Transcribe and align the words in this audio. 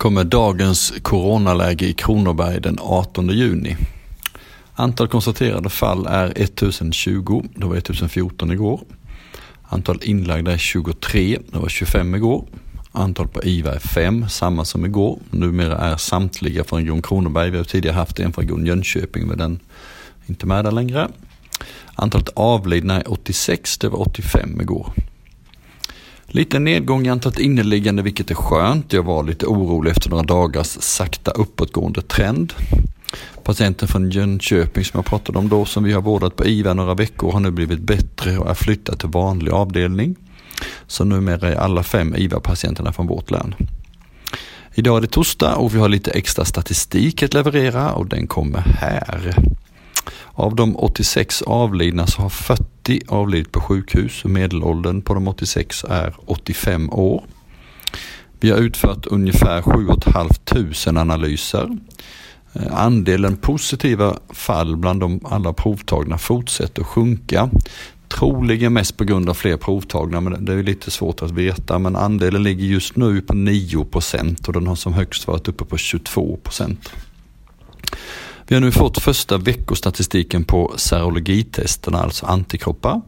kommer 0.00 0.24
dagens 0.24 0.92
coronaläge 1.02 1.86
i 1.86 1.92
Kronoberg 1.92 2.60
den 2.60 2.78
18 2.80 3.28
juni. 3.28 3.76
Antal 4.74 5.08
konstaterade 5.08 5.68
fall 5.68 6.06
är 6.06 6.32
1020, 6.36 7.42
det 7.54 7.66
var 7.66 7.76
1014 7.76 8.52
igår. 8.52 8.80
Antal 9.62 9.98
inlagda 10.02 10.52
är 10.52 10.58
23, 10.58 11.38
det 11.52 11.58
var 11.58 11.68
25 11.68 12.14
igår. 12.14 12.44
Antal 12.92 13.28
på 13.28 13.42
IVA 13.44 13.74
är 13.74 13.78
5, 13.78 14.28
samma 14.28 14.64
som 14.64 14.84
igår. 14.84 15.18
Numera 15.30 15.78
är 15.78 15.96
samtliga 15.96 16.64
från 16.64 16.78
Region 16.78 17.02
Kronoberg. 17.02 17.50
Vi 17.50 17.56
har 17.56 17.64
tidigare 17.64 17.94
haft 17.94 18.20
en 18.20 18.32
från 18.32 18.44
Region 18.44 18.66
Jönköping, 18.66 19.26
men 19.26 19.38
den 19.38 19.60
är 20.26 20.30
inte 20.30 20.46
med 20.46 20.64
där 20.64 20.72
längre. 20.72 21.08
Antalet 21.94 22.28
avlidna 22.28 22.96
är 22.96 23.12
86, 23.12 23.78
det 23.78 23.88
var 23.88 24.00
85 24.00 24.60
igår. 24.60 24.92
Lite 26.32 26.58
nedgång 26.58 27.06
i 27.06 27.10
antalet 27.10 27.38
inneliggande 27.38 28.02
vilket 28.02 28.30
är 28.30 28.34
skönt. 28.34 28.92
Jag 28.92 29.02
var 29.02 29.22
lite 29.22 29.46
orolig 29.46 29.90
efter 29.90 30.10
några 30.10 30.22
dagars 30.22 30.76
sakta 30.80 31.30
uppåtgående 31.30 32.02
trend. 32.02 32.52
Patienten 33.44 33.88
från 33.88 34.10
Jönköping 34.10 34.84
som 34.84 34.98
jag 34.98 35.04
pratade 35.04 35.38
om 35.38 35.48
då 35.48 35.64
som 35.64 35.84
vi 35.84 35.92
har 35.92 36.02
vårdat 36.02 36.36
på 36.36 36.46
IVA 36.46 36.74
några 36.74 36.94
veckor 36.94 37.32
har 37.32 37.40
nu 37.40 37.50
blivit 37.50 37.80
bättre 37.80 38.38
och 38.38 38.50
är 38.50 38.54
flyttad 38.54 38.98
till 38.98 39.08
vanlig 39.08 39.52
avdelning. 39.52 40.16
Så 40.86 41.04
numera 41.04 41.48
är 41.48 41.56
alla 41.56 41.82
fem 41.82 42.14
IVA-patienterna 42.16 42.92
från 42.92 43.06
vårt 43.06 43.30
län. 43.30 43.54
Idag 44.74 44.96
är 44.96 45.00
det 45.00 45.06
torsdag 45.06 45.56
och 45.56 45.74
vi 45.74 45.78
har 45.78 45.88
lite 45.88 46.10
extra 46.10 46.44
statistik 46.44 47.22
att 47.22 47.34
leverera 47.34 47.92
och 47.92 48.06
den 48.06 48.26
kommer 48.26 48.60
här. 48.60 49.34
Av 50.32 50.54
de 50.54 50.76
86 50.76 51.42
avlidna 51.42 52.06
så 52.06 52.22
har 52.22 52.28
40 52.28 52.69
avlidit 53.08 53.52
på 53.52 53.60
sjukhus 53.60 54.24
och 54.24 54.30
medelåldern 54.30 55.02
på 55.02 55.14
de 55.14 55.28
86 55.28 55.84
är 55.88 56.14
85 56.26 56.90
år. 56.90 57.24
Vi 58.40 58.50
har 58.50 58.58
utfört 58.58 59.06
ungefär 59.06 59.62
7 59.62 59.86
500 60.12 61.00
analyser. 61.00 61.78
Eh, 62.52 62.76
andelen 62.76 63.36
positiva 63.36 64.18
fall 64.28 64.76
bland 64.76 65.00
de 65.00 65.20
alla 65.24 65.52
provtagna 65.52 66.18
fortsätter 66.18 66.82
att 66.82 66.88
sjunka. 66.88 67.50
Troligen 68.08 68.72
mest 68.72 68.96
på 68.96 69.04
grund 69.04 69.28
av 69.28 69.34
fler 69.34 69.56
provtagna, 69.56 70.20
men 70.20 70.44
det 70.44 70.52
är 70.52 70.62
lite 70.62 70.90
svårt 70.90 71.22
att 71.22 71.30
veta. 71.30 71.78
Men 71.78 71.96
andelen 71.96 72.42
ligger 72.42 72.64
just 72.64 72.96
nu 72.96 73.20
på 73.20 73.34
9 73.34 73.84
procent 73.84 74.48
och 74.48 74.52
den 74.52 74.66
har 74.66 74.74
som 74.74 74.92
högst 74.92 75.26
varit 75.26 75.48
uppe 75.48 75.64
på 75.64 75.76
22 75.76 76.38
vi 78.50 78.56
har 78.56 78.60
nu 78.60 78.72
fått 78.72 78.98
första 78.98 79.38
veckostatistiken 79.38 80.44
på 80.44 80.74
serologitesterna, 80.76 81.98
alltså 81.98 82.26
antikroppar. 82.26 83.00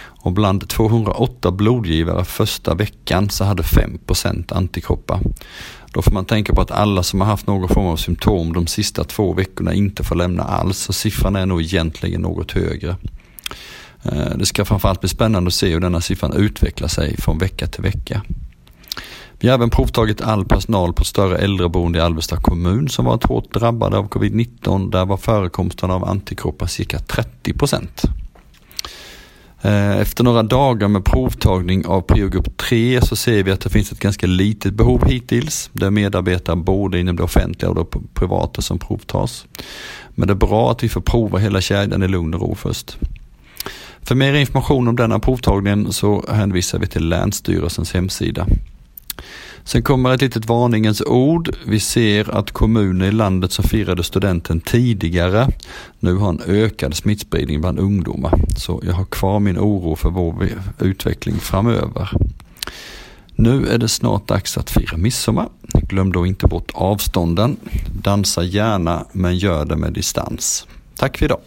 Och 0.00 0.32
bland 0.32 0.68
208 0.68 1.50
blodgivare 1.50 2.24
första 2.24 2.74
veckan 2.74 3.30
så 3.30 3.44
hade 3.44 3.62
5% 3.62 4.54
antikroppar. 4.54 5.20
Då 5.92 6.02
får 6.02 6.12
man 6.12 6.24
tänka 6.24 6.54
på 6.54 6.60
att 6.60 6.70
alla 6.70 7.02
som 7.02 7.20
har 7.20 7.28
haft 7.28 7.46
någon 7.46 7.68
form 7.68 7.86
av 7.86 7.96
symptom 7.96 8.52
de 8.52 8.66
sista 8.66 9.04
två 9.04 9.32
veckorna 9.32 9.74
inte 9.74 10.04
får 10.04 10.16
lämna 10.16 10.42
alls. 10.42 10.78
Så 10.78 10.92
siffran 10.92 11.36
är 11.36 11.46
nog 11.46 11.62
egentligen 11.62 12.20
något 12.20 12.52
högre. 12.52 12.96
Eh, 14.02 14.36
det 14.36 14.46
ska 14.46 14.64
framförallt 14.64 15.00
bli 15.00 15.08
spännande 15.08 15.48
att 15.48 15.54
se 15.54 15.68
hur 15.68 15.80
denna 15.80 16.00
siffran 16.00 16.32
utvecklar 16.32 16.88
sig 16.88 17.16
från 17.16 17.38
vecka 17.38 17.66
till 17.66 17.82
vecka. 17.82 18.22
Vi 19.40 19.48
har 19.48 19.54
även 19.54 19.70
provtagit 19.70 20.20
all 20.20 20.44
personal 20.44 20.92
på 20.92 21.00
ett 21.00 21.06
större 21.06 21.38
äldreboende 21.38 21.98
i 21.98 22.02
Alvesta 22.02 22.36
kommun 22.36 22.88
som 22.88 23.04
varit 23.04 23.24
hårt 23.24 23.54
drabbade 23.54 23.98
av 23.98 24.08
covid-19. 24.08 24.90
Där 24.90 25.06
var 25.06 25.16
förekomsten 25.16 25.90
av 25.90 26.04
antikroppar 26.04 26.66
cirka 26.66 26.98
30 26.98 27.52
procent. 27.52 28.02
Eh, 29.62 29.98
efter 29.98 30.24
några 30.24 30.42
dagar 30.42 30.88
med 30.88 31.04
provtagning 31.04 31.86
av 31.86 32.00
priogrupp 32.00 32.56
3 32.56 33.00
så 33.02 33.16
ser 33.16 33.42
vi 33.42 33.50
att 33.50 33.60
det 33.60 33.70
finns 33.70 33.92
ett 33.92 34.00
ganska 34.00 34.26
litet 34.26 34.74
behov 34.74 35.04
hittills. 35.06 35.70
Det 35.72 35.86
är 35.86 35.90
medarbetare 35.90 36.56
både 36.56 37.00
inom 37.00 37.16
det 37.16 37.22
offentliga 37.22 37.70
och 37.70 37.74
det 37.74 37.98
privata 38.14 38.62
som 38.62 38.78
provtas. 38.78 39.46
Men 40.08 40.28
det 40.28 40.32
är 40.32 40.36
bra 40.46 40.70
att 40.70 40.82
vi 40.82 40.88
får 40.88 41.00
prova 41.00 41.38
hela 41.38 41.60
kedjan 41.60 42.02
i 42.02 42.08
lugn 42.08 42.34
och 42.34 42.40
ro 42.40 42.54
först. 42.54 42.98
För 44.02 44.14
mer 44.14 44.34
information 44.34 44.88
om 44.88 44.96
denna 44.96 45.18
provtagning 45.18 45.92
så 45.92 46.24
hänvisar 46.28 46.78
vi 46.78 46.86
till 46.86 47.08
Länsstyrelsens 47.08 47.92
hemsida. 47.92 48.46
Sen 49.64 49.82
kommer 49.82 50.14
ett 50.14 50.20
litet 50.20 50.46
varningens 50.46 51.02
ord. 51.06 51.56
Vi 51.66 51.80
ser 51.80 52.34
att 52.34 52.50
kommuner 52.50 53.06
i 53.06 53.12
landet 53.12 53.52
som 53.52 53.64
firade 53.64 54.04
studenten 54.04 54.60
tidigare 54.60 55.48
nu 56.00 56.14
har 56.14 56.28
en 56.28 56.42
ökad 56.46 56.94
smittspridning 56.94 57.60
bland 57.60 57.78
ungdomar. 57.78 58.40
Så 58.56 58.80
jag 58.84 58.94
har 58.94 59.04
kvar 59.04 59.40
min 59.40 59.58
oro 59.58 59.96
för 59.96 60.10
vår 60.10 60.48
utveckling 60.78 61.36
framöver. 61.36 62.10
Nu 63.34 63.66
är 63.66 63.78
det 63.78 63.88
snart 63.88 64.28
dags 64.28 64.58
att 64.58 64.70
fira 64.70 64.96
midsommar. 64.96 65.48
Glöm 65.88 66.12
då 66.12 66.26
inte 66.26 66.46
bort 66.46 66.70
avstånden. 66.74 67.56
Dansa 68.02 68.42
gärna 68.42 69.04
men 69.12 69.38
gör 69.38 69.64
det 69.64 69.76
med 69.76 69.92
distans. 69.92 70.66
Tack 70.96 71.18
för 71.18 71.24
idag. 71.24 71.40